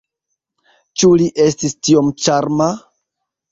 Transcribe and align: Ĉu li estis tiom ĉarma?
Ĉu 1.01 1.09
li 1.23 1.29
estis 1.45 1.77
tiom 1.89 2.11
ĉarma? 2.25 2.73